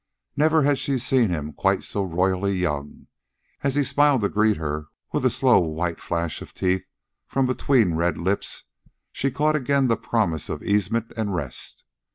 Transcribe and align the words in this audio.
Never 0.35 0.63
had 0.63 0.79
she 0.79 0.97
seen 0.97 1.29
him 1.29 1.53
quite 1.53 1.83
so 1.83 2.01
royally 2.03 2.53
young. 2.57 3.05
As 3.61 3.75
he 3.75 3.83
smiled 3.83 4.21
to 4.21 4.29
greet 4.29 4.57
her, 4.57 4.87
with 5.11 5.23
a 5.25 5.29
slow 5.29 5.59
white 5.59 6.01
flash 6.01 6.41
of 6.41 6.55
teeth 6.55 6.87
from 7.27 7.45
between 7.45 7.93
red 7.93 8.17
lips, 8.17 8.63
she 9.11 9.29
caught 9.29 9.55
again 9.55 9.89
the 9.89 9.95
promise 9.97 10.49
of 10.49 10.63
easement 10.63 11.13
and 11.15 11.35
rest. 11.35 11.83